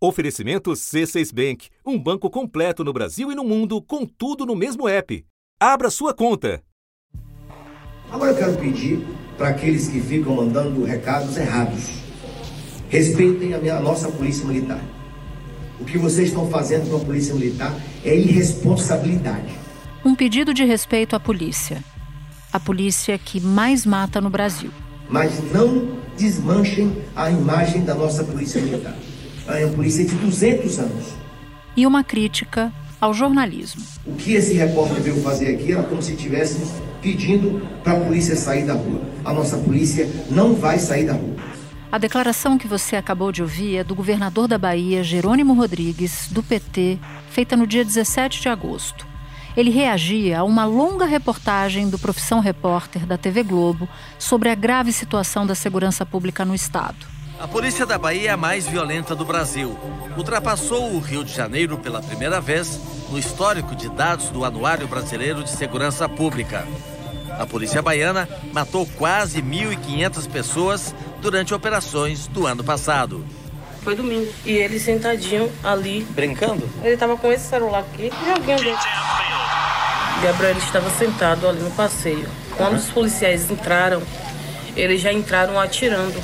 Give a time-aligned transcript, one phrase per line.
[0.00, 4.88] Oferecimento C6 Bank, um banco completo no Brasil e no mundo, com tudo no mesmo
[4.88, 5.26] app.
[5.58, 6.62] Abra sua conta.
[8.08, 9.04] Agora eu quero pedir
[9.36, 11.88] para aqueles que ficam mandando recados errados.
[12.88, 14.80] Respeitem a, minha, a nossa polícia militar.
[15.80, 17.74] O que vocês estão fazendo com a polícia militar
[18.04, 19.52] é irresponsabilidade.
[20.04, 21.82] Um pedido de respeito à polícia.
[22.52, 24.70] A polícia que mais mata no Brasil.
[25.10, 28.96] Mas não desmanchem a imagem da nossa polícia militar.
[29.48, 31.04] É uma polícia de 200 anos.
[31.76, 33.82] E uma crítica ao jornalismo.
[34.04, 36.70] O que esse repórter veio fazer aqui era como se estivéssemos
[37.00, 39.00] pedindo para a polícia sair da rua.
[39.24, 41.36] A nossa polícia não vai sair da rua.
[41.90, 46.42] A declaração que você acabou de ouvir é do governador da Bahia, Jerônimo Rodrigues, do
[46.42, 46.98] PT,
[47.30, 49.06] feita no dia 17 de agosto.
[49.56, 54.92] Ele reagia a uma longa reportagem do Profissão Repórter da TV Globo sobre a grave
[54.92, 57.17] situação da segurança pública no estado.
[57.38, 59.78] A polícia da Bahia é a mais violenta do Brasil.
[60.16, 65.44] Ultrapassou o Rio de Janeiro pela primeira vez no histórico de dados do Anuário Brasileiro
[65.44, 66.66] de Segurança Pública.
[67.38, 73.24] A polícia baiana matou quase 1.500 pessoas durante operações do ano passado.
[73.82, 74.32] Foi domingo.
[74.44, 76.04] E ele sentadinho ali.
[76.10, 76.68] Brincando?
[76.82, 78.76] Ele estava com esse celular aqui, joguinho dele.
[80.24, 82.28] Gabriel estava sentado ali no passeio.
[82.56, 84.02] Quando os policiais entraram,
[84.74, 86.20] eles já entraram atirando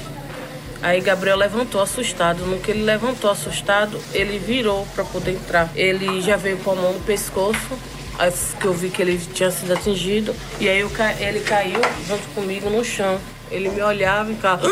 [0.84, 2.44] Aí Gabriel levantou assustado.
[2.44, 5.70] No que ele levantou assustado, ele virou para poder entrar.
[5.74, 7.78] Ele já veio com a mão no pescoço,
[8.18, 10.36] assim que eu vi que ele tinha sido atingido.
[10.60, 13.18] E aí eu, ele caiu junto comigo no chão.
[13.50, 14.68] Ele me olhava e ficava.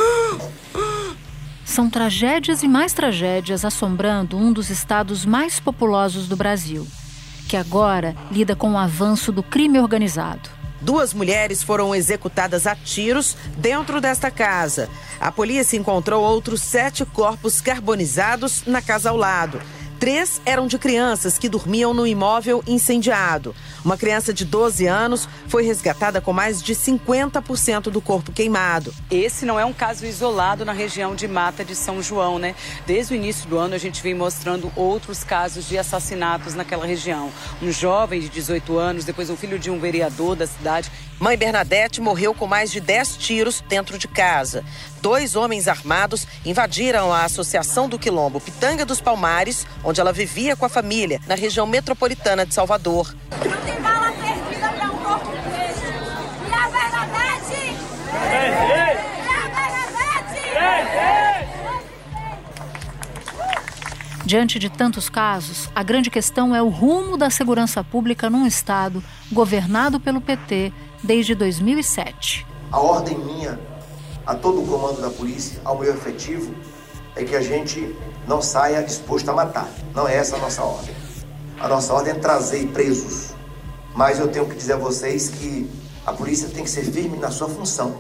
[1.64, 6.86] São tragédias e mais tragédias assombrando um dos estados mais populosos do Brasil,
[7.48, 10.61] que agora lida com o avanço do crime organizado.
[10.82, 14.88] Duas mulheres foram executadas a tiros dentro desta casa.
[15.20, 19.60] A polícia encontrou outros sete corpos carbonizados na casa ao lado.
[20.02, 23.54] Três eram de crianças que dormiam no imóvel incendiado.
[23.84, 28.92] Uma criança de 12 anos foi resgatada com mais de 50% do corpo queimado.
[29.08, 32.56] Esse não é um caso isolado na região de Mata de São João, né?
[32.84, 37.30] Desde o início do ano a gente vem mostrando outros casos de assassinatos naquela região.
[37.62, 40.90] Um jovem de 18 anos, depois um filho de um vereador da cidade.
[41.20, 44.64] Mãe Bernadette morreu com mais de 10 tiros dentro de casa
[45.02, 50.64] dois homens armados invadiram a Associação do Quilombo Pitanga dos Palmares, onde ela vivia com
[50.64, 53.14] a família, na região metropolitana de Salvador.
[53.44, 55.32] Não tem bala perdida para um corpo.
[55.32, 55.50] E
[58.74, 58.94] a?
[58.94, 59.12] E a?
[64.24, 69.04] Diante de tantos casos, a grande questão é o rumo da segurança pública num Estado
[69.30, 70.72] governado pelo PT
[71.02, 72.46] desde 2007.
[72.70, 73.60] A ordem minha
[74.24, 76.54] a todo o comando da polícia, ao meu efetivo,
[77.16, 77.94] é que a gente
[78.26, 79.68] não saia disposto a matar.
[79.94, 80.94] Não é essa a nossa ordem.
[81.60, 83.34] A nossa ordem é trazer presos.
[83.94, 85.70] Mas eu tenho que dizer a vocês que
[86.06, 87.96] a polícia tem que ser firme na sua função.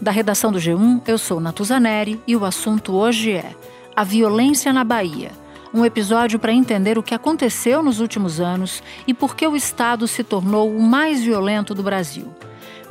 [0.00, 3.54] Da redação do G1, eu sou Natuzaneri e o assunto hoje é
[3.94, 5.32] a violência na Bahia
[5.72, 10.06] um episódio para entender o que aconteceu nos últimos anos e por que o Estado
[10.08, 12.34] se tornou o mais violento do Brasil.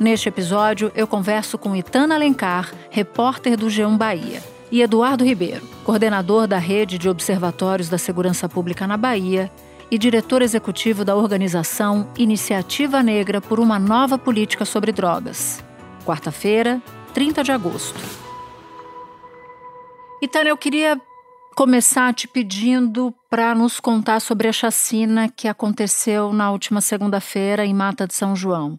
[0.00, 6.46] Neste episódio, eu converso com Itana Alencar, repórter do G1 Bahia, e Eduardo Ribeiro, coordenador
[6.46, 9.52] da Rede de Observatórios da Segurança Pública na Bahia
[9.90, 15.62] e diretor executivo da organização Iniciativa Negra por uma Nova Política sobre Drogas.
[16.06, 16.80] Quarta-feira,
[17.12, 18.00] 30 de agosto.
[20.22, 20.98] Itana, eu queria
[21.54, 27.74] começar te pedindo para nos contar sobre a chacina que aconteceu na última segunda-feira em
[27.74, 28.78] Mata de São João.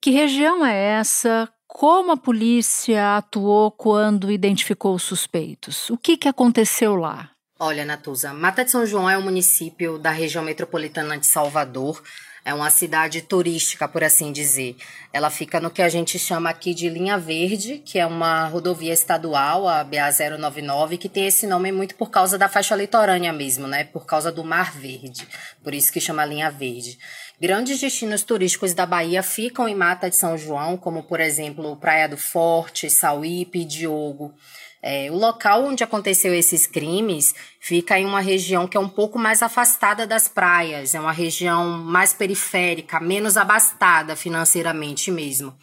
[0.00, 1.48] Que região é essa?
[1.66, 5.90] Como a polícia atuou quando identificou os suspeitos?
[5.90, 7.30] O que, que aconteceu lá?
[7.58, 12.00] Olha, Natuza, Mata de São João é um município da região metropolitana de Salvador,
[12.44, 14.76] é uma cidade turística, por assim dizer.
[15.12, 18.92] Ela fica no que a gente chama aqui de linha verde, que é uma rodovia
[18.92, 23.84] estadual, a BA-099, que tem esse nome muito por causa da faixa litorânea mesmo, né?
[23.84, 25.28] Por causa do Mar Verde.
[25.62, 26.96] Por isso que chama linha verde.
[27.40, 32.08] Grandes destinos turísticos da Bahia ficam em Mata de São João, como por exemplo Praia
[32.08, 34.34] do Forte, Sauípe Diogo.
[34.82, 39.20] É, o local onde aconteceu esses crimes fica em uma região que é um pouco
[39.20, 45.56] mais afastada das praias, é uma região mais periférica, menos abastada financeiramente mesmo.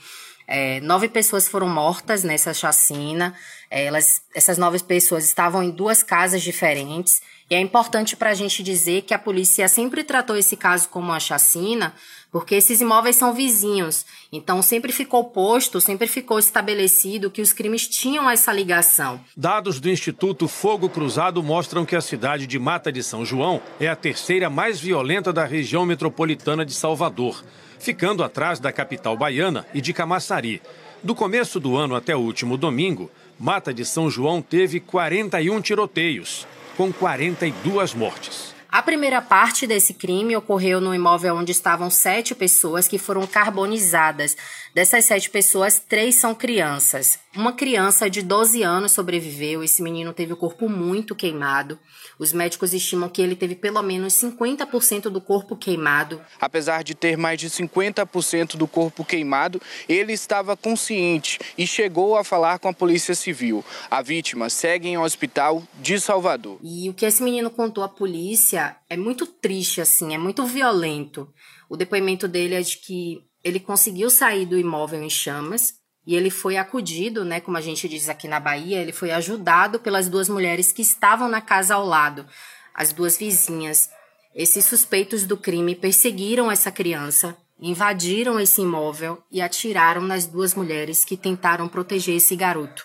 [0.47, 3.33] É, nove pessoas foram mortas nessa chacina.
[3.69, 7.21] É, elas, essas nove pessoas estavam em duas casas diferentes.
[7.50, 11.09] E é importante para a gente dizer que a polícia sempre tratou esse caso como
[11.09, 11.94] uma chacina,
[12.31, 14.03] porque esses imóveis são vizinhos.
[14.31, 19.21] Então sempre ficou posto, sempre ficou estabelecido que os crimes tinham essa ligação.
[19.38, 23.88] Dados do Instituto Fogo Cruzado mostram que a cidade de Mata de São João é
[23.88, 27.44] a terceira mais violenta da região metropolitana de Salvador,
[27.80, 30.62] ficando atrás da capital baiana e de Camaçari.
[31.04, 36.48] Do começo do ano até o último domingo, Mata de São João teve 41 tiroteios,
[36.77, 38.56] com 42 mortes.
[38.75, 44.36] A primeira parte desse crime ocorreu no imóvel onde estavam sete pessoas que foram carbonizadas.
[44.75, 47.18] Dessas sete pessoas, três são crianças.
[47.33, 49.63] Uma criança de 12 anos sobreviveu.
[49.63, 51.80] Esse menino teve o corpo muito queimado.
[52.19, 56.22] Os médicos estimam que ele teve pelo menos 50% do corpo queimado.
[56.42, 62.24] Apesar de ter mais de 50% do corpo queimado, ele estava consciente e chegou a
[62.25, 63.63] falar com a Polícia Civil.
[63.89, 66.60] A vítima segue em um hospital de Salvador.
[66.62, 71.30] E o que esse menino contou à polícia é muito triste, assim, é muito violento.
[71.69, 75.75] O depoimento dele é de que ele conseguiu sair do imóvel em chamas,
[76.07, 79.80] e ele foi acudido, né, como a gente diz aqui na Bahia, ele foi ajudado
[79.80, 82.25] pelas duas mulheres que estavam na casa ao lado,
[82.74, 83.88] as duas vizinhas.
[84.33, 91.06] Esses suspeitos do crime perseguiram essa criança, invadiram esse imóvel e atiraram nas duas mulheres
[91.06, 92.83] que tentaram proteger esse garoto,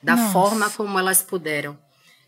[0.00, 0.32] da Nossa.
[0.32, 1.76] forma como elas puderam.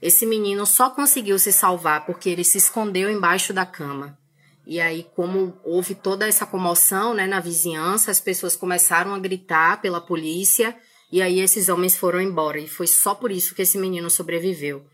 [0.02, 4.18] Esse menino só conseguiu se salvar porque ele se escondeu embaixo da cama.
[4.68, 9.80] E aí, como houve toda essa comoção né, na vizinhança, as pessoas começaram a gritar
[9.80, 10.76] pela polícia
[11.10, 12.60] e aí esses homens foram embora.
[12.60, 14.84] E foi só por isso que esse menino sobreviveu.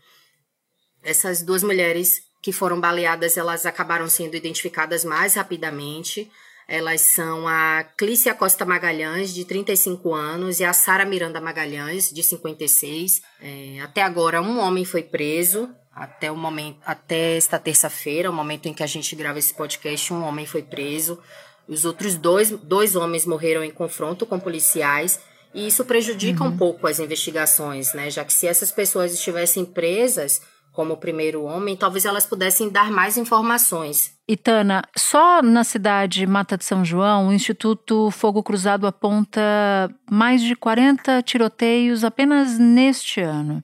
[1.03, 6.31] Essas duas mulheres que foram baleadas, elas acabaram sendo identificadas mais rapidamente.
[6.69, 12.23] Elas são a Clícia Costa Magalhães, de 35 anos, e a Sara Miranda Magalhães, de
[12.23, 13.21] 56.
[13.41, 18.67] É, até agora, um homem foi preso, até o momento, até esta terça-feira, o momento
[18.67, 21.17] em que a gente grava esse podcast, um homem foi preso.
[21.67, 25.19] Os outros dois, dois homens morreram em confronto com policiais.
[25.53, 26.49] E isso prejudica uhum.
[26.49, 28.09] um pouco as investigações, né?
[28.09, 30.41] Já que se essas pessoas estivessem presas,
[30.75, 34.13] como o primeiro homem, talvez elas pudessem dar mais informações.
[34.27, 39.41] Itana, só na cidade Mata de São João, o Instituto Fogo Cruzado aponta
[40.09, 43.63] mais de 40 tiroteios apenas neste ano.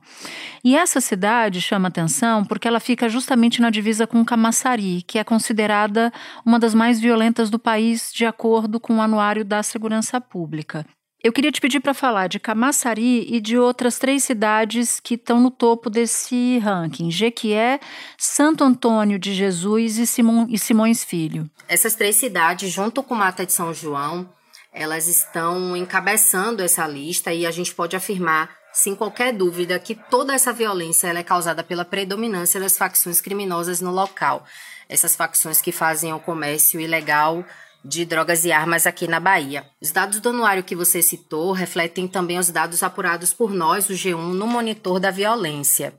[0.64, 5.24] E essa cidade chama atenção porque ela fica justamente na divisa com Camaçari, que é
[5.24, 6.14] considerada
[6.46, 10.86] uma das mais violentas do país, de acordo com o Anuário da Segurança Pública.
[11.24, 15.40] Eu queria te pedir para falar de Camaçari e de outras três cidades que estão
[15.40, 17.80] no topo desse ranking: Jequié,
[18.18, 21.48] Santo Antônio de Jesus e, e Simões Filho.
[21.68, 24.28] Essas três cidades, junto com Mata de São João,
[24.74, 30.34] elas estão encabeçando essa lista e a gente pode afirmar, sem qualquer dúvida, que toda
[30.34, 34.44] essa violência é causada pela predominância das facções criminosas no local.
[34.90, 37.46] Essas facções que fazem o comércio ilegal
[37.84, 39.66] de drogas e armas aqui na Bahia.
[39.82, 43.94] Os dados do anuário que você citou refletem também os dados apurados por nós, o
[43.94, 45.94] G1, no monitor da violência.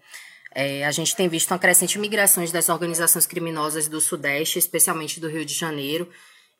[0.55, 5.29] É, a gente tem visto uma crescente migrações das organizações criminosas do Sudeste, especialmente do
[5.29, 6.08] Rio de Janeiro,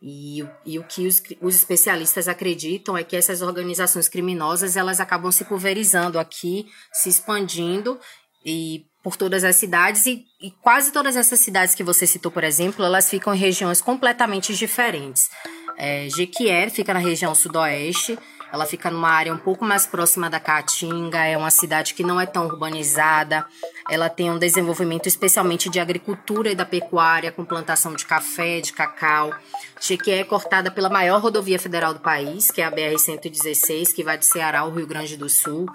[0.01, 5.31] e, e o que os, os, especialistas acreditam é que essas organizações criminosas elas acabam
[5.31, 8.01] se pulverizando aqui, se expandindo
[8.45, 12.45] e por todas as cidades e, e, quase todas essas cidades que você citou, por
[12.45, 15.29] exemplo, elas ficam em regiões completamente diferentes.
[15.77, 18.17] É, Jequié fica na região sudoeste,
[18.53, 22.21] ela fica numa área um pouco mais próxima da Caatinga, é uma cidade que não
[22.21, 23.47] é tão urbanizada,
[23.91, 28.75] ela tem um desenvolvimento especialmente de agricultura e da pecuária, com plantação de café, de
[28.75, 29.35] cacau.
[29.81, 34.19] Jequié é cortada pela maior rodovia federal do país, que é a BR-116, que vai
[34.19, 35.67] de Ceará ao Rio Grande do Sul.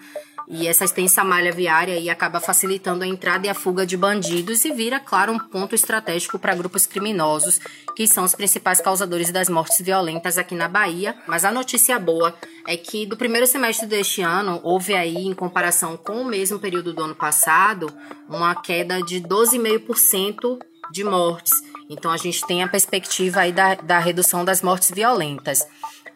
[0.49, 4.63] E essa extensa malha viária aí acaba facilitando a entrada e a fuga de bandidos
[4.63, 7.59] e vira, claro, um ponto estratégico para grupos criminosos,
[7.95, 11.17] que são os principais causadores das mortes violentas aqui na Bahia.
[11.27, 12.33] Mas a notícia boa
[12.65, 16.93] é que do primeiro semestre deste ano, houve aí, em comparação com o mesmo período
[16.93, 17.91] do ano passado,
[18.29, 20.59] uma queda de 12,5%
[20.93, 21.51] de mortes.
[21.89, 25.65] Então a gente tem a perspectiva aí da, da redução das mortes violentas.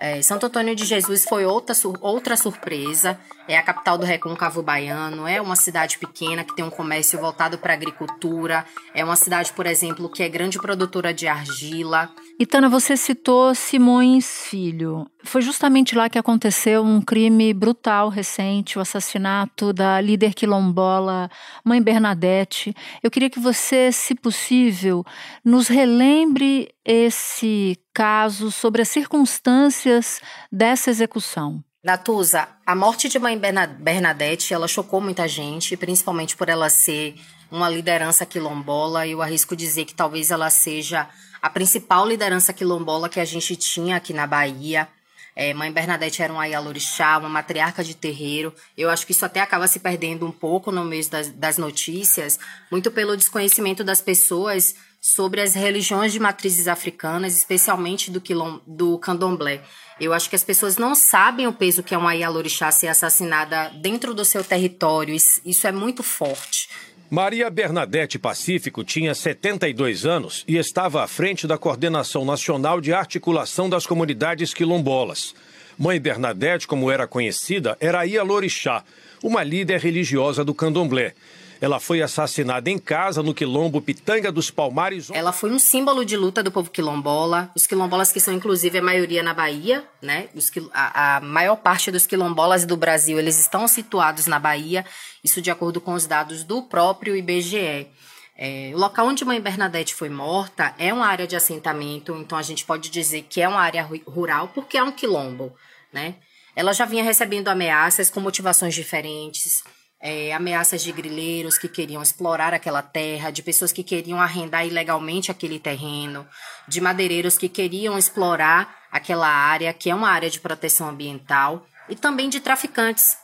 [0.04, 3.20] É, Santo Antônio de Jesus foi outra, outra surpresa.
[3.48, 7.58] É a capital do Recôncavo Baiano, é uma cidade pequena que tem um comércio voltado
[7.58, 12.10] para a agricultura, é uma cidade, por exemplo, que é grande produtora de argila.
[12.40, 15.08] E Tana, você citou Simões Filho.
[15.24, 21.30] Foi justamente lá que aconteceu um crime brutal recente, o assassinato da líder quilombola
[21.64, 22.76] Mãe Bernadette.
[23.04, 25.06] Eu queria que você, se possível,
[25.46, 30.20] nos relembre esse caso sobre as circunstâncias
[30.52, 31.64] dessa execução.
[31.84, 37.16] Natuza, a morte de mãe Bernadette, ela chocou muita gente, principalmente por ela ser
[37.50, 39.08] uma liderança quilombola.
[39.08, 41.10] Eu arrisco dizer que talvez ela seja
[41.42, 44.88] a principal liderança quilombola que a gente tinha aqui na Bahia.
[45.36, 48.54] É, mãe Bernadette era uma Ayalorixá, uma matriarca de terreiro.
[48.78, 52.38] Eu acho que isso até acaba se perdendo um pouco no meio das, das notícias,
[52.70, 59.00] muito pelo desconhecimento das pessoas sobre as religiões de matrizes africanas, especialmente do, quilom, do
[59.00, 59.64] candomblé.
[60.01, 63.70] Eu acho que as pessoas não sabem o peso que é uma Yalorixá ser assassinada
[63.75, 65.13] dentro do seu território.
[65.13, 66.67] Isso é muito forte.
[67.08, 73.70] Maria Bernadette Pacífico tinha 72 anos e estava à frente da Coordenação Nacional de Articulação
[73.70, 75.36] das Comunidades Quilombolas.
[75.77, 78.84] Mãe Bernadette, como era conhecida, era Ialorixá,
[79.22, 81.13] uma líder religiosa do candomblé.
[81.62, 85.12] Ela foi assassinada em casa no quilombo Pitanga dos Palmares.
[85.12, 87.51] Ela foi um símbolo de luta do povo quilombola.
[87.56, 90.27] Os quilombolas que são inclusive a maioria na Bahia, né?
[90.34, 94.84] Os, a, a maior parte dos quilombolas do Brasil, eles estão situados na Bahia.
[95.24, 97.88] Isso de acordo com os dados do próprio IBGE.
[98.36, 102.41] É, o local onde Mãe Bernadette foi morta é uma área de assentamento, então a
[102.41, 105.56] gente pode dizer que é uma área rural porque é um quilombo,
[105.94, 106.15] né?
[106.56, 109.63] Ela já vinha recebendo ameaças com motivações diferentes
[110.01, 115.29] é, ameaças de grileiros que queriam explorar aquela terra, de pessoas que queriam arrendar ilegalmente
[115.29, 116.27] aquele terreno,
[116.67, 121.96] de madeireiros que queriam explorar aquela área, que é uma área de proteção ambiental, e
[121.96, 123.17] também de traficantes.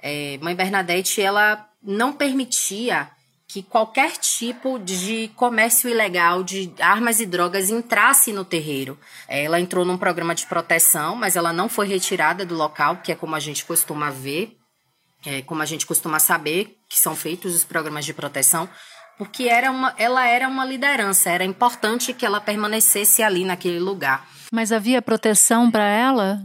[0.00, 3.10] É, Mãe Bernadette ela não permitia
[3.46, 8.98] que qualquer tipo de comércio ilegal de armas e drogas entrasse no terreiro.
[9.28, 13.14] Ela entrou num programa de proteção, mas ela não foi retirada do local, que é
[13.14, 14.56] como a gente costuma ver
[15.24, 18.68] é, como a gente costuma saber, que são feitos os programas de proteção,
[19.16, 24.26] porque era uma, ela era uma liderança, era importante que ela permanecesse ali naquele lugar.
[24.50, 26.42] Mas havia proteção para ela?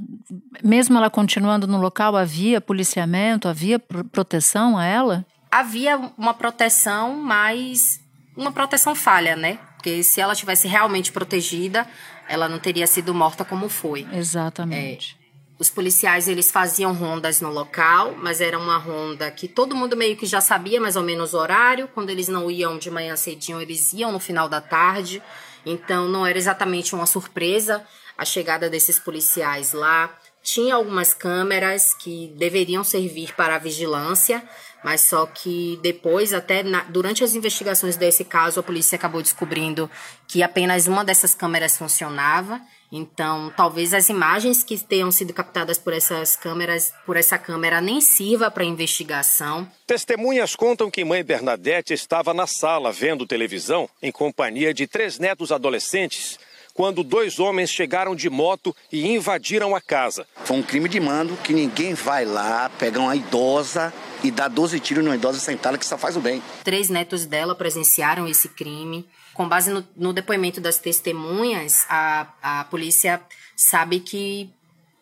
[0.63, 5.25] Mesmo ela continuando no local, havia policiamento, havia proteção a ela?
[5.51, 7.99] Havia uma proteção, mas
[8.35, 9.59] uma proteção falha, né?
[9.75, 11.85] Porque se ela tivesse realmente protegida,
[12.29, 14.07] ela não teria sido morta como foi.
[14.13, 15.16] Exatamente.
[15.59, 20.15] Os policiais eles faziam rondas no local, mas era uma ronda que todo mundo meio
[20.15, 21.89] que já sabia mais ou menos o horário.
[21.95, 25.21] Quando eles não iam de manhã cedinho, eles iam no final da tarde.
[25.65, 27.83] Então não era exatamente uma surpresa
[28.15, 30.15] a chegada desses policiais lá.
[30.43, 34.47] Tinha algumas câmeras que deveriam servir para a vigilância,
[34.83, 39.89] mas só que depois, até na, durante as investigações desse caso, a polícia acabou descobrindo
[40.27, 45.93] que apenas uma dessas câmeras funcionava então, talvez as imagens que tenham sido captadas por
[45.93, 49.69] essas câmeras, por essa câmera, nem sirva para investigação.
[49.85, 55.51] Testemunhas contam que mãe Bernadette estava na sala vendo televisão em companhia de três netos
[55.51, 56.39] adolescentes
[56.73, 60.27] quando dois homens chegaram de moto e invadiram a casa.
[60.45, 63.91] Foi um crime de mando que ninguém vai lá pegar uma idosa
[64.23, 66.41] e dar 12 tiros numa idosa sentada que só faz o bem.
[66.63, 72.63] Três netos dela presenciaram esse crime com base no, no depoimento das testemunhas, a, a
[72.63, 73.21] polícia
[73.55, 74.49] sabe que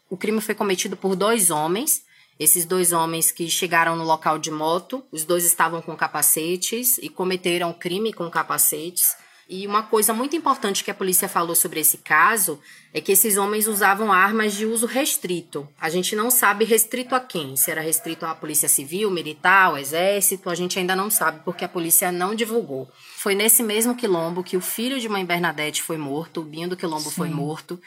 [0.09, 2.03] o crime foi cometido por dois homens.
[2.37, 7.07] Esses dois homens que chegaram no local de moto, os dois estavam com capacetes e
[7.07, 9.15] cometeram crime com capacetes.
[9.47, 12.59] E uma coisa muito importante que a polícia falou sobre esse caso
[12.91, 15.67] é que esses homens usavam armas de uso restrito.
[15.79, 17.55] A gente não sabe restrito a quem.
[17.55, 21.63] Se era restrito à polícia civil, militar, ao exército, a gente ainda não sabe porque
[21.63, 22.89] a polícia não divulgou.
[23.17, 26.77] Foi nesse mesmo quilombo que o filho de mãe Bernadette foi morto, o Binho do
[26.77, 27.15] Quilombo Sim.
[27.15, 27.79] foi morto.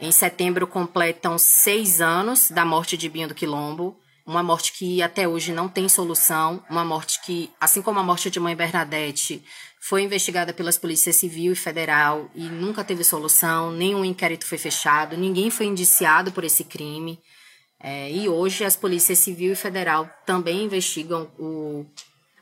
[0.00, 3.96] Em setembro completam seis anos da morte de Binho do Quilombo
[4.26, 8.28] uma morte que até hoje não tem solução, uma morte que, assim como a morte
[8.28, 9.42] de mãe Bernadette,
[9.88, 15.16] foi investigada pelas polícias civil e federal e nunca teve solução, nenhum inquérito foi fechado,
[15.16, 17.20] ninguém foi indiciado por esse crime.
[17.78, 21.86] É, e hoje as polícias civil e federal também investigam o,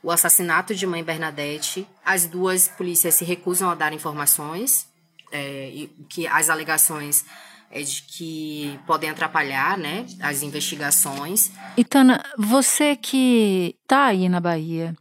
[0.02, 1.86] o assassinato de mãe Bernadette.
[2.02, 4.86] As duas polícias se recusam a dar informações,
[5.30, 7.26] é, que as alegações
[7.70, 11.50] é de que podem atrapalhar né, as investigações.
[11.76, 14.96] Itana, você que está aí na Bahia,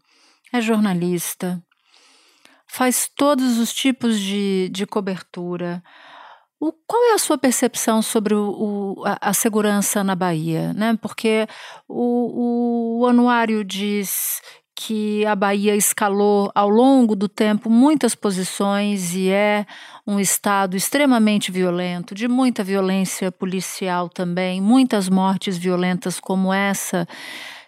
[0.51, 1.63] é jornalista,
[2.73, 5.83] faz todos os tipos de, de cobertura.
[6.59, 10.73] O, qual é a sua percepção sobre o, o, a, a, segurança na Bahia?
[10.73, 10.97] Né?
[10.99, 11.47] Porque
[11.87, 14.41] o, o anuário diz
[14.75, 19.67] que a Bahia escalou ao longo do tempo muitas posições e é
[20.07, 27.07] um estado extremamente violento, de muita violência policial também, muitas mortes violentas como essa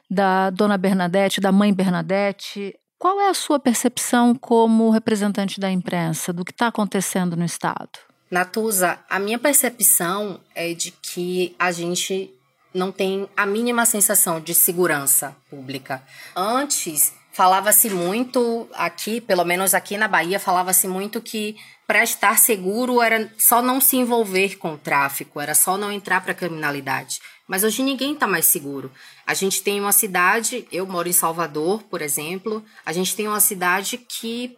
[0.09, 2.74] da dona Bernadette, da mãe Bernadette.
[3.05, 8.00] Qual é a sua percepção como representante da imprensa do que está acontecendo no estado?
[8.31, 12.33] Natuza, a minha percepção é de que a gente
[12.74, 16.01] não tem a mínima sensação de segurança pública.
[16.35, 23.01] Antes, falava-se muito aqui, pelo menos aqui na Bahia, falava-se muito que para estar seguro
[23.01, 27.19] era só não se envolver com o tráfico, era só não entrar para a criminalidade.
[27.45, 28.89] Mas hoje ninguém está mais seguro.
[29.27, 33.41] A gente tem uma cidade, eu moro em Salvador, por exemplo, a gente tem uma
[33.41, 34.57] cidade que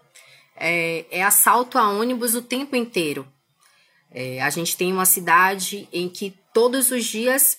[0.56, 3.28] é, é assalto a ônibus o tempo inteiro.
[4.12, 7.58] É, a gente tem uma cidade em que todos os dias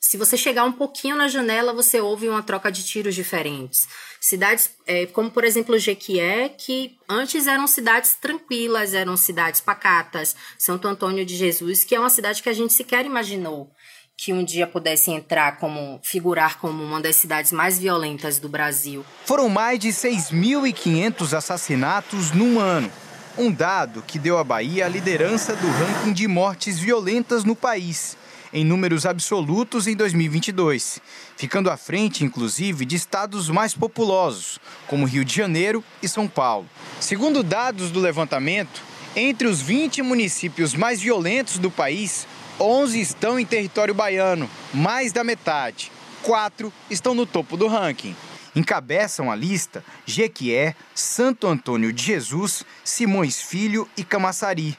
[0.00, 3.88] se você chegar um pouquinho na janela, você ouve uma troca de tiros diferentes.
[4.20, 10.36] Cidades é, como, por exemplo, Jequié, que antes eram cidades tranquilas, eram cidades pacatas.
[10.56, 13.70] Santo Antônio de Jesus, que é uma cidade que a gente sequer imaginou
[14.16, 19.04] que um dia pudesse entrar como figurar como uma das cidades mais violentas do Brasil.
[19.24, 22.90] Foram mais de 6.500 assassinatos num ano.
[23.36, 28.16] Um dado que deu à Bahia a liderança do ranking de mortes violentas no país
[28.52, 31.00] em números absolutos em 2022,
[31.36, 36.68] ficando à frente, inclusive, de estados mais populosos, como Rio de Janeiro e São Paulo.
[37.00, 38.82] Segundo dados do levantamento,
[39.14, 42.26] entre os 20 municípios mais violentos do país,
[42.60, 45.92] 11 estão em território baiano, mais da metade.
[46.22, 48.14] Quatro estão no topo do ranking.
[48.54, 54.76] Encabeçam a lista Jequié, Santo Antônio de Jesus, Simões Filho e Camaçari.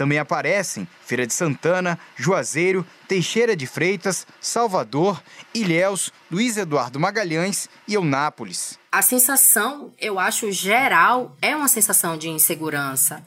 [0.00, 7.92] Também aparecem Feira de Santana, Juazeiro, Teixeira de Freitas, Salvador, Ilhéus, Luiz Eduardo Magalhães e
[7.92, 8.78] Eunápolis.
[8.90, 13.22] A sensação, eu acho, geral, é uma sensação de insegurança.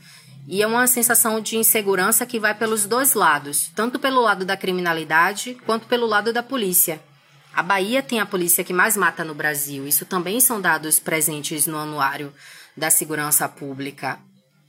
[0.47, 4.57] E é uma sensação de insegurança que vai pelos dois lados, tanto pelo lado da
[4.57, 6.99] criminalidade quanto pelo lado da polícia.
[7.53, 9.87] A Bahia tem a polícia que mais mata no Brasil.
[9.87, 12.33] Isso também são dados presentes no anuário
[12.75, 14.17] da segurança pública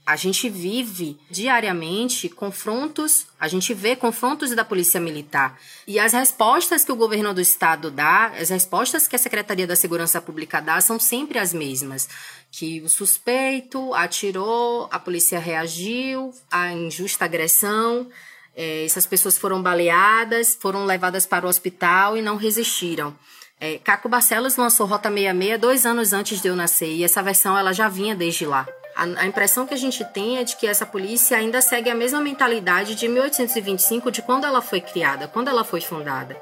[0.05, 5.59] a gente vive diariamente confrontos, a gente vê confrontos da polícia militar.
[5.87, 9.75] E as respostas que o governo do estado dá, as respostas que a Secretaria da
[9.75, 12.07] Segurança Pública dá são sempre as mesmas.
[12.51, 18.07] Que o suspeito atirou, a polícia reagiu, a injusta agressão,
[18.55, 23.17] é, essas pessoas foram baleadas, foram levadas para o hospital e não resistiram.
[23.59, 27.57] É, Caco Barcelos lançou Rota 66 dois anos antes de eu nascer e essa versão
[27.57, 28.67] ela já vinha desde lá.
[28.95, 31.95] A, a, impressão que a gente tem é de que essa polícia ainda segue a
[31.95, 36.39] mesma mentalidade de 1825, de quando ela foi criada, quando ela foi fundada.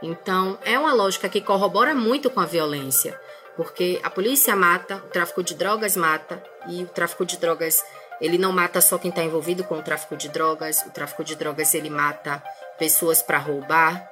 [0.00, 3.18] Então, é uma lógica que corrobora muito com a violência,
[3.56, 7.82] porque a polícia mata, o tráfico de drogas mata, e o tráfico de drogas,
[8.20, 11.34] ele não mata só quem está envolvido com o tráfico de drogas, o tráfico de
[11.34, 12.42] drogas ele mata
[12.78, 14.08] pessoas para roubar,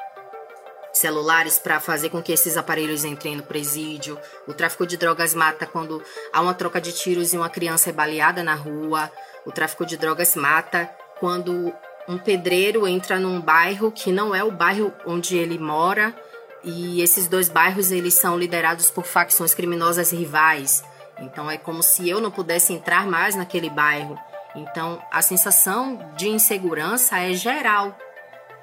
[0.95, 4.19] celulares para fazer com que esses aparelhos entrem no presídio.
[4.47, 6.03] O tráfico de drogas mata quando
[6.33, 9.11] há uma troca de tiros e uma criança é baleada na rua.
[9.45, 11.73] O tráfico de drogas mata quando
[12.09, 16.15] um pedreiro entra num bairro que não é o bairro onde ele mora
[16.63, 20.85] e esses dois bairros eles são liderados por facções criminosas rivais.
[21.19, 24.19] Então é como se eu não pudesse entrar mais naquele bairro.
[24.55, 27.97] Então a sensação de insegurança é geral.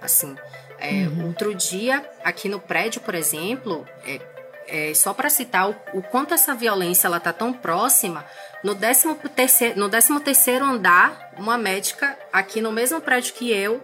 [0.01, 0.35] Assim,
[0.81, 1.27] é, uhum.
[1.27, 4.19] Outro dia, aqui no prédio, por exemplo, é,
[4.67, 8.25] é, só para citar o, o, quanto essa violência ela tá tão próxima,
[8.63, 13.83] no 13 terceiro, no 13 terceiro andar, uma médica aqui no mesmo prédio que eu,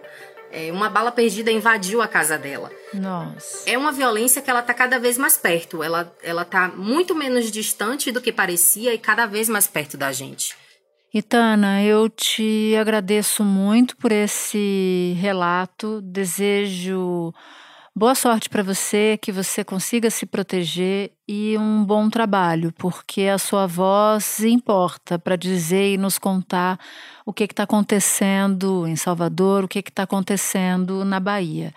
[0.50, 2.70] é, uma bala perdida invadiu a casa dela.
[2.92, 3.68] Nossa.
[3.68, 5.82] É uma violência que ela tá cada vez mais perto.
[5.82, 10.10] Ela, ela tá muito menos distante do que parecia e cada vez mais perto da
[10.10, 10.56] gente.
[11.12, 16.02] Itana, eu te agradeço muito por esse relato.
[16.02, 17.32] Desejo
[17.96, 23.38] boa sorte para você, que você consiga se proteger e um bom trabalho, porque a
[23.38, 26.78] sua voz importa para dizer e nos contar
[27.24, 31.72] o que está acontecendo em Salvador, o que está acontecendo na Bahia.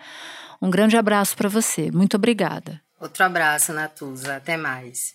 [0.60, 1.90] Um grande abraço para você.
[1.90, 2.80] Muito obrigada.
[3.00, 4.36] Outro abraço, Natuza.
[4.36, 5.14] Até mais.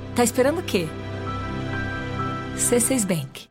[0.15, 0.87] Tá esperando o quê?
[2.57, 3.47] C6 Bank.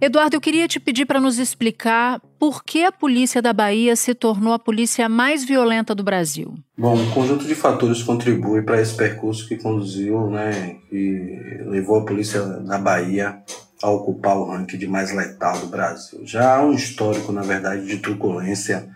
[0.00, 4.12] Eduardo, eu queria te pedir para nos explicar por que a polícia da Bahia se
[4.12, 6.54] tornou a polícia mais violenta do Brasil.
[6.76, 12.04] Bom, um conjunto de fatores contribui para esse percurso que conduziu, né, e levou a
[12.04, 13.38] polícia da Bahia
[13.80, 16.20] a ocupar o ranking de mais letal do Brasil.
[16.24, 18.88] Já há um histórico, na verdade, de truculência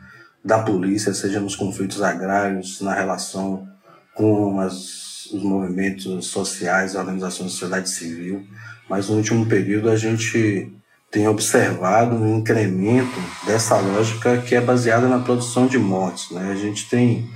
[0.45, 3.69] da polícia, seja nos conflitos agrários, na relação
[4.15, 8.47] com as, os movimentos sociais, organizações da sociedade civil,
[8.89, 10.73] mas no último período a gente
[11.11, 16.31] tem observado um incremento dessa lógica que é baseada na produção de mortes.
[16.33, 16.51] Né?
[16.51, 17.31] A gente tem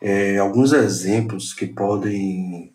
[0.00, 2.72] é, alguns exemplos que podem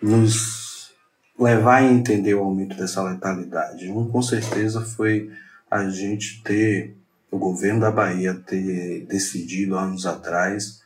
[0.00, 0.94] nos
[1.38, 3.90] levar a entender o aumento dessa letalidade.
[3.90, 5.30] Um, com certeza, foi
[5.70, 6.96] a gente ter,
[7.30, 10.80] o governo da Bahia ter decidido anos atrás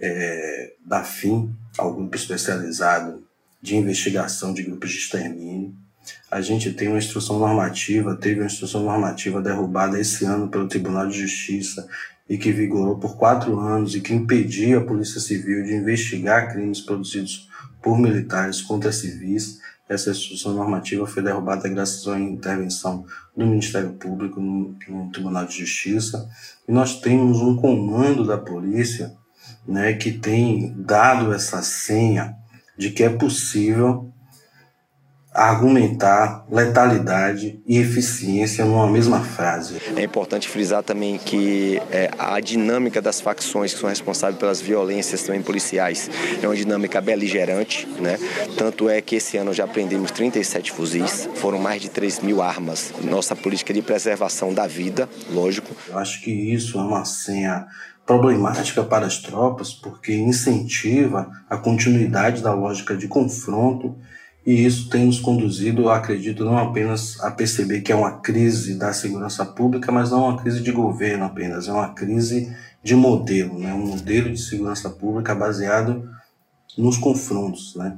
[0.00, 3.22] é, dar fim ao grupo especializado
[3.60, 5.74] de investigação de grupos de extermínio
[6.30, 11.08] a gente tem uma instrução normativa, teve uma instrução normativa derrubada esse ano pelo Tribunal
[11.08, 11.86] de Justiça
[12.28, 16.80] e que vigorou por quatro anos e que impedia a Polícia Civil de investigar crimes
[16.80, 17.48] produzidos
[17.82, 19.58] por militares contra civis.
[19.88, 23.04] Essa instrução normativa foi derrubada graças à intervenção
[23.36, 26.30] do Ministério Público no, no Tribunal de Justiça.
[26.68, 29.12] E nós temos um comando da polícia
[29.70, 32.34] né, que tem dado essa senha
[32.76, 34.12] de que é possível
[35.32, 39.80] argumentar letalidade e eficiência numa mesma frase.
[39.94, 45.22] É importante frisar também que é, a dinâmica das facções que são responsáveis pelas violências
[45.22, 46.10] também policiais
[46.42, 48.18] é uma dinâmica beligerante, né?
[48.58, 52.92] Tanto é que esse ano já apreendemos 37 fuzis, foram mais de 3 mil armas.
[53.04, 55.76] Nossa política de preservação da vida, lógico.
[55.88, 57.66] Eu acho que isso é uma senha
[58.10, 63.96] problemática para as tropas porque incentiva a continuidade da lógica de confronto
[64.44, 68.92] e isso tem nos conduzido, acredito, não apenas a perceber que é uma crise da
[68.92, 73.72] segurança pública, mas não uma crise de governo apenas, é uma crise de modelo, né?
[73.72, 76.10] um modelo de segurança pública baseado
[76.76, 77.76] nos confrontos.
[77.76, 77.96] Né?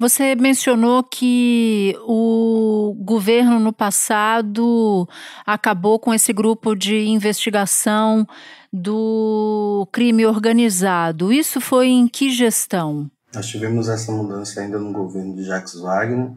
[0.00, 5.08] Você mencionou que o governo no passado
[5.44, 8.24] acabou com esse grupo de investigação
[8.72, 11.32] do crime organizado.
[11.32, 13.10] Isso foi em que gestão?
[13.34, 16.30] Nós tivemos essa mudança ainda no governo de Jacques Wagner.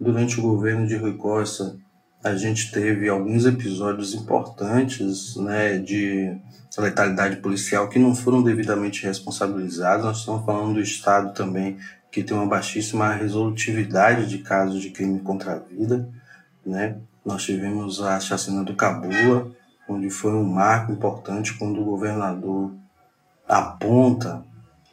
[0.00, 1.76] Durante o governo de Rui Costa,
[2.24, 6.34] a gente teve alguns episódios importantes né, de
[6.78, 10.04] letalidade policial que não foram devidamente responsabilizados.
[10.04, 11.78] Nós estamos falando do Estado também,
[12.16, 16.08] que tem uma baixíssima resolutividade de casos de crime contra a vida.
[16.64, 16.96] Né?
[17.22, 19.50] Nós tivemos a chacina do Cabula,
[19.86, 22.72] onde foi um marco importante quando o governador
[23.46, 24.42] aponta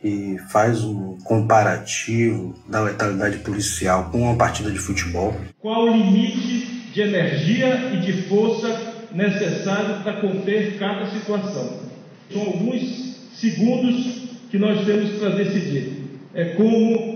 [0.04, 5.34] e faz um comparativo da letalidade policial com uma partida de futebol.
[5.62, 8.68] Qual o limite de energia e de força
[9.14, 11.84] necessário para conter cada situação?
[12.30, 16.04] São alguns segundos que nós temos para decidir.
[16.36, 17.13] É como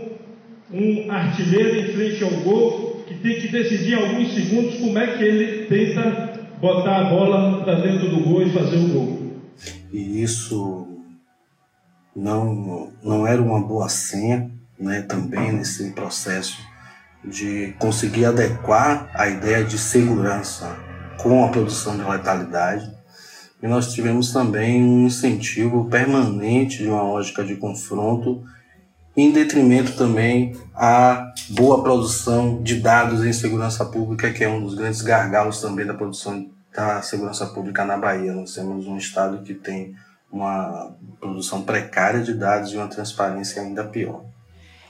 [0.71, 5.17] um artilheiro em frente ao gol que tem que decidir em alguns segundos como é
[5.17, 9.27] que ele tenta botar a bola para dentro do gol e fazer o gol.
[9.91, 10.87] E isso
[12.15, 16.57] não, não era uma boa senha né, também nesse processo
[17.23, 20.77] de conseguir adequar a ideia de segurança
[21.17, 22.91] com a produção de letalidade.
[23.61, 28.43] E nós tivemos também um incentivo permanente de uma lógica de confronto,
[29.17, 34.75] em detrimento também à boa produção de dados em segurança pública, que é um dos
[34.75, 38.31] grandes gargalos também da produção da segurança pública na Bahia.
[38.31, 39.95] Nós temos um estado que tem
[40.31, 44.23] uma produção precária de dados e uma transparência ainda pior.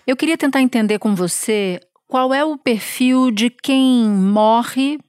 [0.06, 5.00] Eu queria tentar entender com você qual é o perfil de quem morre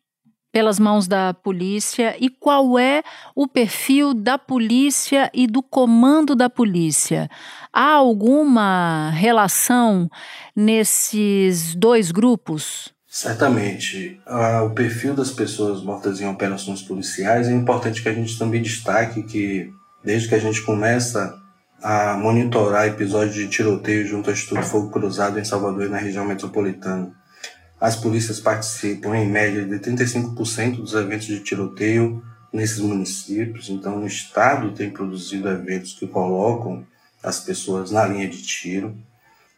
[0.59, 6.51] pelas mãos da polícia e qual é o perfil da polícia e do comando da
[6.51, 7.31] polícia.
[7.73, 10.11] Há alguma relação
[10.57, 12.93] nesses dois grupos?
[13.07, 14.21] Certamente.
[14.27, 18.61] Ah, o perfil das pessoas mortas em operações policiais é importante que a gente também
[18.61, 19.71] destaque que
[20.03, 21.39] desde que a gente começa
[21.81, 26.25] a monitorar episódios de tiroteio junto ao Instituto Fogo Cruzado em Salvador e na região
[26.25, 27.13] metropolitana.
[27.81, 33.69] As polícias participam, em média, de 35% dos eventos de tiroteio nesses municípios.
[33.69, 36.85] Então, o Estado tem produzido eventos que colocam
[37.23, 38.97] as pessoas na linha de tiro.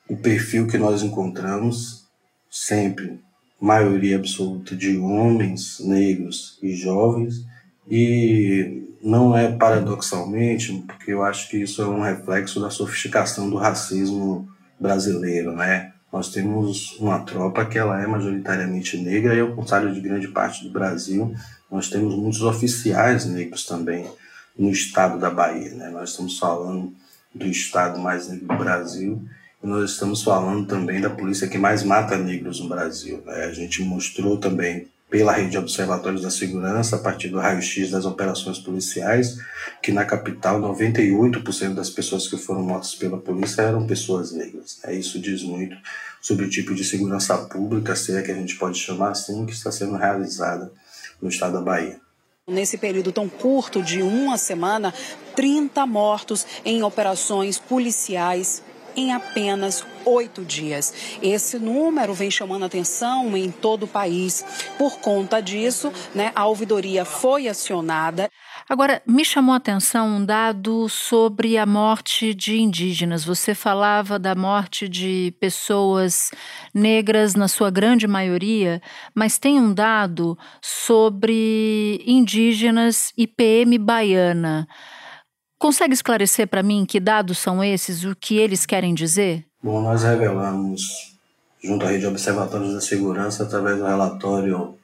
[0.08, 2.06] O perfil que nós encontramos,
[2.50, 3.20] sempre,
[3.60, 7.44] maioria absoluta de homens negros e jovens,
[7.88, 13.56] e não é paradoxalmente, porque eu acho que isso é um reflexo da sofisticação do
[13.56, 15.92] racismo brasileiro, né?
[16.12, 20.64] Nós temos uma tropa que ela é majoritariamente negra e ao contrário de grande parte
[20.64, 21.34] do Brasil,
[21.70, 24.10] nós temos muitos oficiais negros também
[24.58, 25.88] no estado da Bahia, né?
[25.88, 26.92] Nós estamos falando
[27.34, 29.22] do estado mais negro do Brasil
[29.62, 33.22] e nós estamos falando também da polícia que mais mata negros no Brasil.
[33.24, 33.44] Né?
[33.44, 38.04] A gente mostrou também pela rede de observatórios da segurança, a partir do raio-x das
[38.04, 39.38] operações policiais,
[39.82, 44.78] que na capital 98% das pessoas que foram mortas pela polícia eram pessoas negras.
[44.84, 45.76] É, isso diz muito
[46.20, 49.52] sobre o tipo de segurança pública, se é que a gente pode chamar assim, que
[49.52, 50.72] está sendo realizada
[51.20, 51.98] no estado da Bahia.
[52.46, 54.94] Nesse período tão curto de uma semana,
[55.34, 58.62] 30 mortos em operações policiais
[58.96, 61.18] em apenas oito dias.
[61.22, 64.44] Esse número vem chamando atenção em todo o país.
[64.78, 68.30] Por conta disso, né, a ouvidoria foi acionada.
[68.68, 73.24] Agora, me chamou a atenção um dado sobre a morte de indígenas.
[73.24, 76.30] Você falava da morte de pessoas
[76.72, 78.80] negras, na sua grande maioria,
[79.14, 84.68] mas tem um dado sobre indígenas e PM baiana.
[85.60, 89.44] Consegue esclarecer para mim que dados são esses, o que eles querem dizer?
[89.62, 91.18] Bom, nós revelamos,
[91.62, 94.74] junto à Rede de Observatórios da Segurança, através do relatório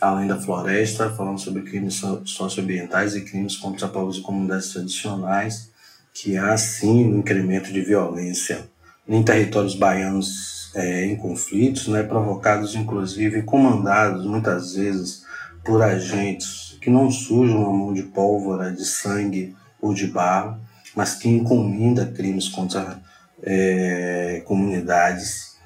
[0.00, 5.70] Além da Floresta, falando sobre crimes socioambientais e crimes contra povos e comunidades tradicionais,
[6.14, 8.66] que há sim um incremento de violência
[9.06, 15.24] em territórios baianos é, em conflitos, né, provocados inclusive comandados muitas vezes
[15.62, 19.54] por agentes que não sujam a mão de pólvora, de sangue
[19.86, 20.58] ou de barro,
[20.94, 23.00] mas que encomenda crimes contra
[23.42, 25.56] é, comunidades,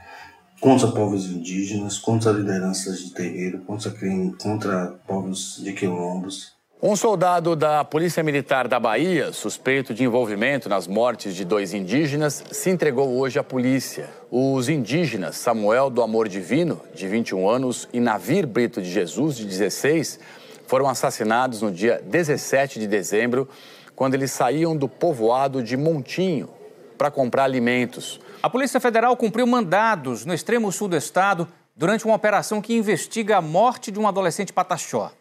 [0.60, 6.58] contra povos indígenas, contra lideranças de terreiro, contra, crime, contra povos de quilombos.
[6.82, 12.42] Um soldado da Polícia Militar da Bahia, suspeito de envolvimento nas mortes de dois indígenas,
[12.50, 14.08] se entregou hoje à polícia.
[14.30, 19.44] Os indígenas Samuel do Amor Divino, de 21 anos, e Navir Brito de Jesus, de
[19.44, 20.18] 16,
[20.66, 23.46] foram assassinados no dia 17 de dezembro
[23.94, 26.48] quando eles saíam do povoado de Montinho
[26.96, 28.20] para comprar alimentos.
[28.42, 33.38] A Polícia Federal cumpriu mandados no extremo sul do estado durante uma operação que investiga
[33.38, 35.12] a morte de um adolescente pataxó.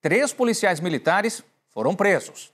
[0.00, 2.50] Três policiais militares foram presos.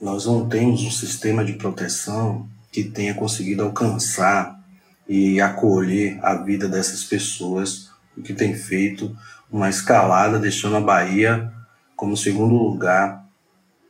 [0.00, 4.58] Nós não temos um sistema de proteção que tenha conseguido alcançar
[5.08, 9.16] e acolher a vida dessas pessoas, o que tem feito
[9.50, 11.52] uma escalada, deixando a Bahia
[11.94, 13.21] como segundo lugar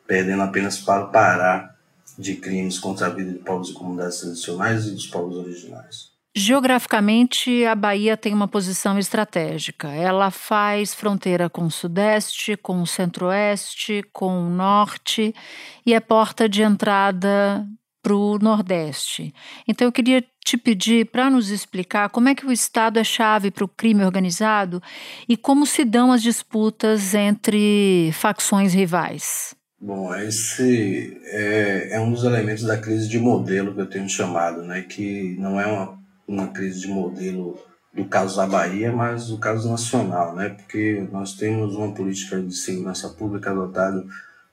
[0.07, 1.75] perdendo apenas para o Pará
[2.19, 6.13] de crimes contra a vida de povos e comunidades tradicionais e dos povos originais.
[6.35, 9.89] Geograficamente, a Bahia tem uma posição estratégica.
[9.89, 15.35] Ela faz fronteira com o Sudeste, com o Centro-Oeste, com o Norte
[15.85, 17.67] e é porta de entrada
[18.03, 19.35] para o Nordeste.
[19.69, 23.51] Então, eu queria te pedir para nos explicar como é que o Estado é chave
[23.51, 24.83] para o crime organizado
[25.29, 29.55] e como se dão as disputas entre facções rivais.
[29.85, 34.63] Bom, esse é, é, um dos elementos da crise de modelo que eu tenho chamado,
[34.63, 34.83] né?
[34.83, 37.59] que não é uma, uma crise de modelo
[37.93, 40.51] do caso da Bahia, mas do caso nacional, né?
[40.51, 44.05] porque nós temos uma política de segurança pública adotada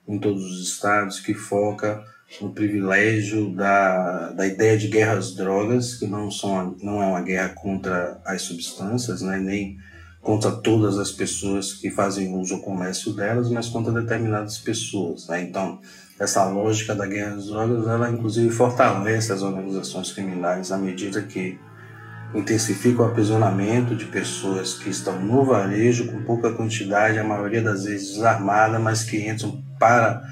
[0.08, 2.02] em todos os estados que foca
[2.40, 7.50] no privilégio da, da ideia de guerras drogas, que não, são, não é uma guerra
[7.50, 9.38] contra as substâncias, né?
[9.38, 9.78] nem
[10.20, 15.26] contra todas as pessoas que fazem uso ou comércio delas, mas contra determinadas pessoas.
[15.28, 15.42] Né?
[15.42, 15.80] Então,
[16.18, 21.58] essa lógica da guerra às drogas, ela inclusive fortalece as organizações criminais à medida que
[22.34, 27.84] intensifica o aprisionamento de pessoas que estão no varejo com pouca quantidade, a maioria das
[27.84, 30.22] vezes desarmada, mas que entram para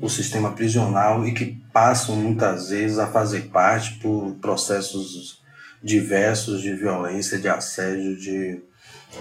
[0.00, 5.42] o sistema prisional e que passam muitas vezes a fazer parte por processos
[5.82, 8.62] diversos de violência, de assédio, de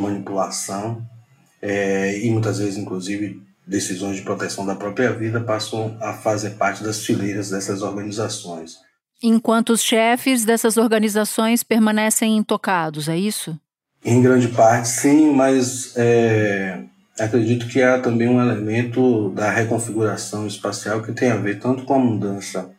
[0.01, 1.05] manipulação
[1.61, 6.83] é, e muitas vezes, inclusive, decisões de proteção da própria vida passam a fazer parte
[6.83, 8.77] das fileiras dessas organizações.
[9.21, 13.57] Enquanto os chefes dessas organizações permanecem intocados, é isso?
[14.03, 16.83] Em grande parte, sim, mas é,
[17.17, 21.93] acredito que há também um elemento da reconfiguração espacial que tem a ver tanto com
[21.93, 22.72] a mudança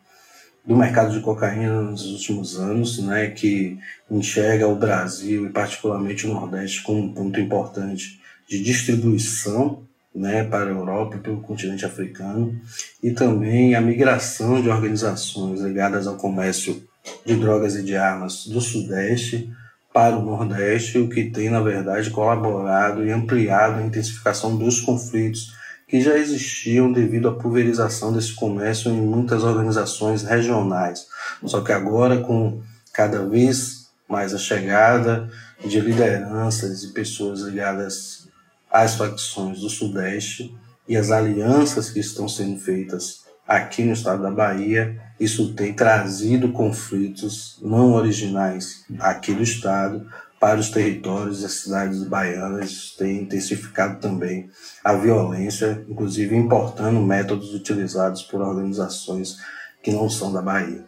[0.65, 3.77] do mercado de cocaína nos últimos anos, né, que
[4.09, 10.65] enxerga o Brasil e particularmente o Nordeste como um ponto importante de distribuição né, para
[10.65, 12.59] a Europa e o continente africano,
[13.03, 16.81] e também a migração de organizações ligadas ao comércio
[17.25, 19.51] de drogas e de armas do Sudeste
[19.93, 25.54] para o Nordeste, o que tem, na verdade, colaborado e ampliado a intensificação dos conflitos
[25.87, 31.05] que já existiam devido à pulverização desse comércio em muitas organizações regionais.
[31.45, 35.29] Só que agora, com cada vez mais a chegada
[35.63, 38.27] de lideranças e pessoas ligadas
[38.71, 40.55] às facções do Sudeste
[40.87, 46.51] e as alianças que estão sendo feitas aqui no estado da Bahia, isso tem trazido
[46.51, 50.05] conflitos não originais aqui do estado
[50.39, 54.49] para os territórios e as cidades baianas, tem intensificado também
[54.83, 59.37] a violência, inclusive importando métodos utilizados por organizações
[59.81, 60.85] que não são da Bahia.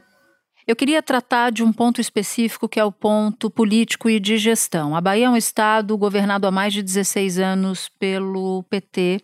[0.68, 4.96] Eu queria tratar de um ponto específico que é o ponto político e de gestão.
[4.98, 9.24] A Bahia é um estado governado há mais de 16 anos pelo PT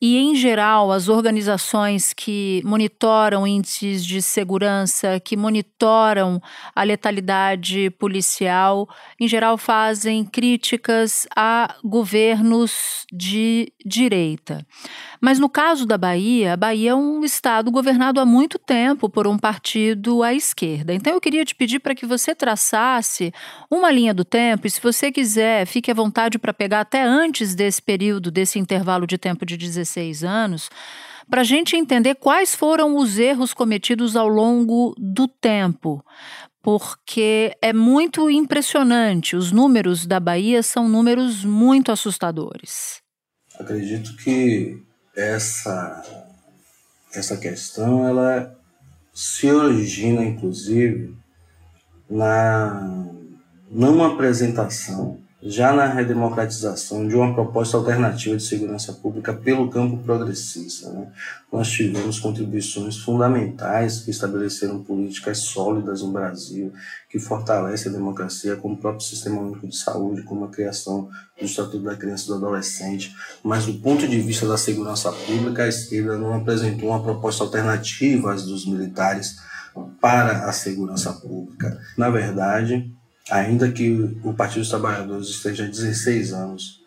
[0.00, 6.40] e, em geral, as organizações que monitoram índices de segurança, que monitoram
[6.74, 8.88] a letalidade policial,
[9.20, 14.66] em geral fazem críticas a governos de direita.
[15.20, 19.26] Mas no caso da Bahia, a Bahia é um estado governado há muito tempo por
[19.26, 20.94] um partido à esquerda.
[20.94, 23.34] Então eu queria te pedir para que você traçasse
[23.70, 27.54] uma linha do tempo e, se você quiser, fique à vontade para pegar até antes
[27.54, 29.89] desse período, desse intervalo de tempo de 16
[30.24, 30.70] anos
[31.30, 36.04] para a gente entender quais foram os erros cometidos ao longo do tempo,
[36.60, 39.36] porque é muito impressionante.
[39.36, 43.00] Os números da Bahia são números muito assustadores.
[43.58, 44.82] Acredito que
[45.16, 46.02] essa,
[47.14, 48.56] essa questão ela
[49.14, 51.14] se origina, inclusive,
[52.08, 53.06] na
[53.70, 60.90] não apresentação já na redemocratização de uma proposta alternativa de segurança pública pelo campo progressista.
[60.90, 61.10] Né?
[61.50, 66.72] Nós tivemos contribuições fundamentais que estabeleceram políticas sólidas no Brasil,
[67.08, 71.46] que fortalecem a democracia, como o próprio Sistema Único de Saúde, como a criação do
[71.46, 73.14] Estatuto da Criança e do Adolescente.
[73.42, 78.34] Mas, do ponto de vista da segurança pública, a esquerda não apresentou uma proposta alternativa
[78.34, 79.36] às dos militares
[80.00, 81.80] para a segurança pública.
[81.96, 82.92] Na verdade,
[83.30, 86.80] ainda que o Partido dos Trabalhadores esteja há 16 anos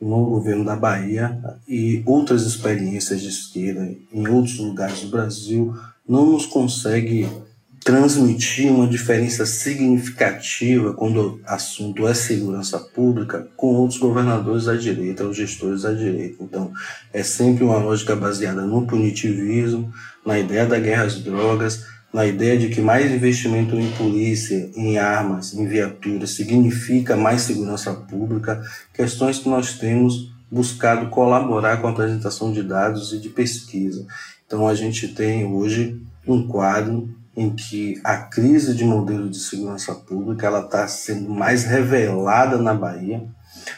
[0.00, 5.74] no governo da Bahia e outras experiências de esquerda em outros lugares do Brasil
[6.06, 7.28] não nos consegue
[7.84, 15.22] transmitir uma diferença significativa quando o assunto é segurança pública com outros governadores da direita
[15.22, 16.42] ou gestores da direita.
[16.42, 16.72] Então,
[17.12, 19.92] é sempre uma lógica baseada no punitivismo,
[20.24, 24.96] na ideia da guerra às drogas, na ideia de que mais investimento em polícia, em
[24.96, 28.62] armas, em viaturas significa mais segurança pública,
[28.94, 34.06] questões que nós temos buscado colaborar com a apresentação de dados e de pesquisa.
[34.46, 39.92] Então a gente tem hoje um quadro em que a crise de modelo de segurança
[39.92, 43.24] pública ela está sendo mais revelada na Bahia,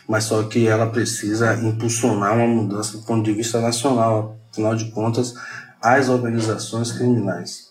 [0.06, 4.36] mas só que ela precisa impulsionar uma mudança do ponto de vista nacional.
[4.52, 5.32] Afinal de contas,
[5.80, 7.65] as organizações criminais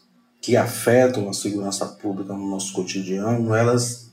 [0.45, 4.11] que afetam a segurança pública no nosso cotidiano, elas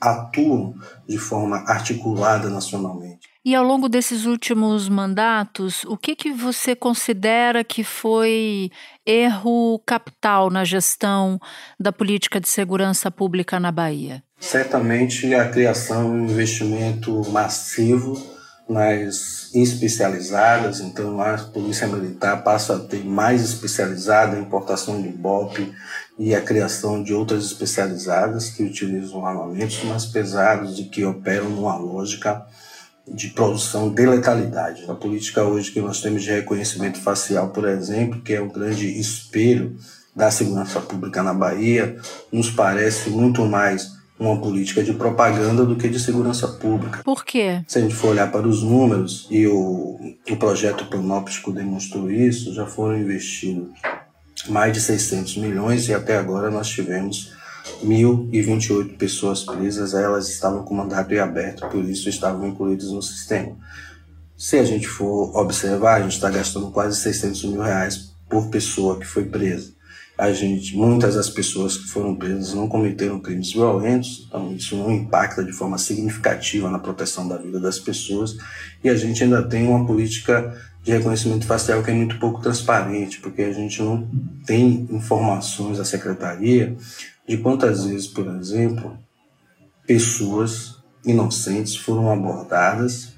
[0.00, 0.74] atuam
[1.08, 3.28] de forma articulada nacionalmente.
[3.44, 8.72] E ao longo desses últimos mandatos, o que, que você considera que foi
[9.06, 11.40] erro capital na gestão
[11.78, 14.20] da política de segurança pública na Bahia?
[14.40, 18.20] Certamente a criação de um investimento massivo
[18.68, 25.72] nas especializadas, então a Polícia Militar passa a ter mais especializada a importação de BOP
[26.18, 31.76] e a criação de outras especializadas que utilizam armamentos mais pesados e que operam numa
[31.76, 32.44] lógica
[33.06, 34.84] de produção de letalidade.
[34.88, 38.86] A política hoje que nós temos de reconhecimento facial, por exemplo, que é um grande
[39.00, 39.78] espelho
[40.14, 41.96] da segurança pública na Bahia,
[42.30, 47.02] nos parece muito mais uma política de propaganda do que de segurança pública.
[47.04, 47.62] Por quê?
[47.68, 52.52] Se a gente for olhar para os números, e o, o projeto Planóptico demonstrou isso,
[52.52, 53.68] já foram investidos
[54.48, 57.32] mais de 600 milhões e até agora nós tivemos
[57.84, 63.56] 1.028 pessoas presas, elas estavam com mandato em aberto, por isso estavam incluídas no sistema.
[64.36, 68.98] Se a gente for observar, a gente está gastando quase 600 mil reais por pessoa
[68.98, 69.77] que foi presa
[70.18, 74.90] a gente, muitas das pessoas que foram presas não cometeram crimes violentos, então isso não
[74.90, 78.36] impacta de forma significativa na proteção da vida das pessoas,
[78.82, 83.20] e a gente ainda tem uma política de reconhecimento facial que é muito pouco transparente,
[83.20, 84.10] porque a gente não
[84.44, 86.76] tem informações da secretaria
[87.26, 88.98] de quantas vezes, por exemplo,
[89.86, 93.16] pessoas inocentes foram abordadas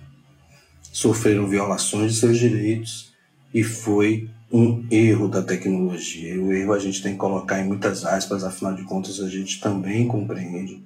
[0.92, 3.12] sofreram violações de seus direitos
[3.54, 6.34] e foi um erro da tecnologia.
[6.34, 9.28] E o erro a gente tem que colocar em muitas aspas, afinal de contas a
[9.28, 10.82] gente também compreende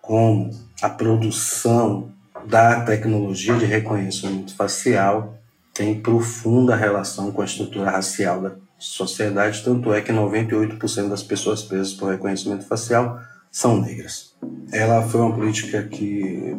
[0.00, 0.50] como
[0.80, 2.10] a produção
[2.46, 5.34] da tecnologia de reconhecimento facial
[5.74, 11.62] tem profunda relação com a estrutura racial da sociedade, tanto é que 98% das pessoas
[11.62, 13.20] presas por reconhecimento facial
[13.50, 14.34] são negras.
[14.72, 16.56] Ela foi uma política que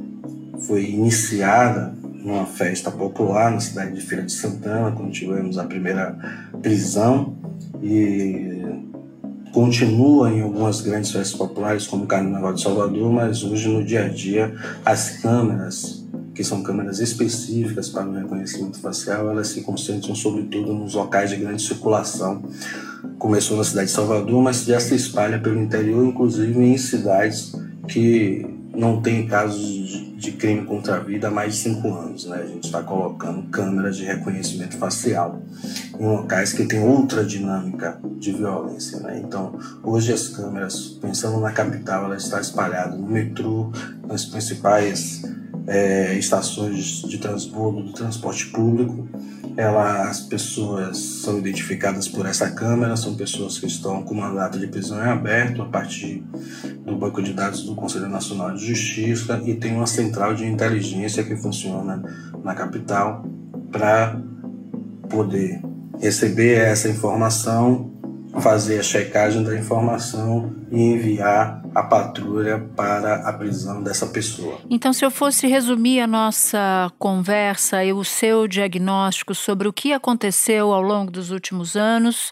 [0.67, 1.93] foi iniciada
[2.23, 6.17] numa festa popular na cidade de Feira de Santana, quando tivemos a primeira
[6.61, 7.35] prisão,
[7.81, 8.59] e
[9.51, 14.05] continua em algumas grandes festas populares, como o Carnaval de Salvador, mas hoje no dia
[14.05, 14.53] a dia
[14.85, 16.05] as câmeras,
[16.35, 21.37] que são câmeras específicas para o reconhecimento facial, elas se concentram sobretudo nos locais de
[21.37, 22.43] grande circulação.
[23.17, 27.53] Começou na cidade de Salvador, mas já se espalha pelo interior, inclusive em cidades
[27.87, 32.25] que não tem casos de crime contra a vida há mais de cinco anos.
[32.25, 32.41] Né?
[32.41, 35.41] A gente está colocando câmeras de reconhecimento facial
[35.97, 38.99] em locais que tem outra dinâmica de violência.
[38.99, 39.21] Né?
[39.23, 43.71] Então, hoje as câmeras, pensando na capital, ela está espalhada no metrô,
[44.05, 45.23] nas principais
[45.69, 49.07] é, estações de transbordo do transporte público.
[49.55, 54.67] Ela, as pessoas são identificadas por essa câmera, são pessoas que estão com mandato de
[54.67, 56.23] prisão em aberto a partir
[56.83, 61.23] do banco de dados do Conselho Nacional de Justiça e tem uma central de inteligência
[61.23, 62.01] que funciona
[62.43, 63.23] na capital
[63.71, 64.19] para
[65.07, 65.61] poder
[65.99, 67.91] receber essa informação,
[68.39, 74.59] fazer a checagem da informação e enviar a patrulha para a prisão dessa pessoa.
[74.69, 79.93] Então, se eu fosse resumir a nossa conversa e o seu diagnóstico sobre o que
[79.93, 82.31] aconteceu ao longo dos últimos anos,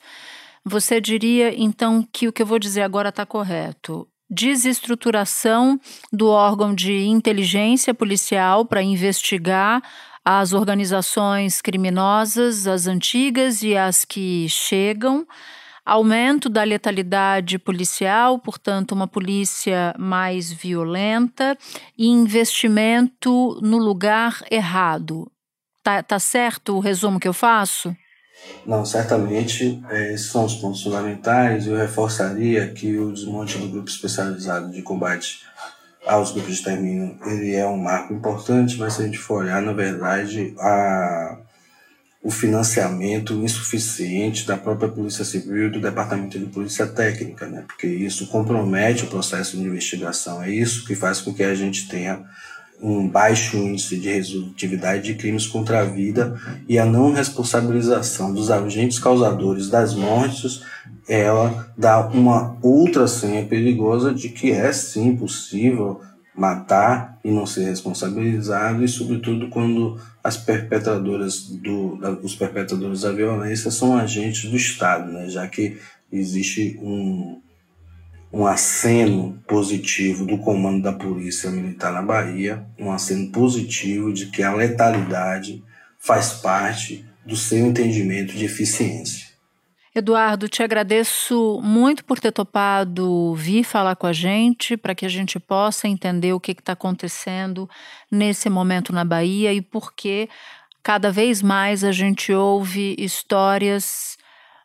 [0.63, 4.07] você diria então que o que eu vou dizer agora está correto?
[4.29, 5.79] Desestruturação
[6.11, 9.81] do órgão de inteligência policial para investigar
[10.23, 15.25] as organizações criminosas, as antigas e as que chegam
[15.87, 21.57] aumento da letalidade policial, portanto, uma polícia mais violenta
[21.97, 25.31] e investimento no lugar errado.
[25.81, 27.95] Tá, tá certo o resumo que eu faço?
[28.65, 31.65] Não, certamente é, esses são os pontos fundamentais.
[31.65, 35.39] Eu reforçaria que o desmonte do grupo especializado de combate
[36.05, 39.61] aos grupos de extermínio ele é um marco importante, mas se a gente for olhar,
[39.61, 41.37] na verdade, a
[42.23, 47.63] o financiamento insuficiente da própria Polícia Civil e do Departamento de Polícia Técnica, né?
[47.67, 50.41] porque isso compromete o processo de investigação.
[50.41, 52.25] É isso que faz com que a gente tenha
[52.81, 58.51] um baixo índice de resolutividade de crimes contra a vida e a não responsabilização dos
[58.51, 60.61] agentes causadores das mortes,
[61.07, 66.01] ela dá uma outra senha perigosa de que é sim possível
[66.35, 73.71] matar e não ser responsabilizado e sobretudo quando as perpetradoras do os perpetradores da violência
[73.71, 75.29] são agentes do Estado, né?
[75.29, 75.77] já que
[76.11, 77.41] existe um
[78.31, 84.43] um aceno positivo do comando da Polícia Militar na Bahia, um aceno positivo de que
[84.43, 85.63] a letalidade
[85.97, 89.26] faz parte do seu entendimento de eficiência.
[89.97, 95.09] Eduardo, te agradeço muito por ter topado vir falar com a gente, para que a
[95.09, 97.67] gente possa entender o que está acontecendo
[98.11, 100.29] nesse momento na Bahia e por que
[100.83, 104.19] cada vez mais a gente ouve histórias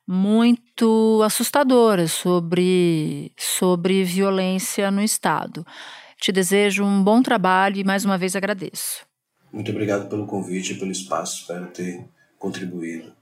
[0.07, 5.67] muito assustadoras sobre, sobre violência no Estado.
[6.19, 9.07] Te desejo um bom trabalho e mais uma vez agradeço.
[9.51, 11.41] Muito obrigado pelo convite e pelo espaço.
[11.41, 12.05] Espero ter
[12.39, 13.22] contribuído.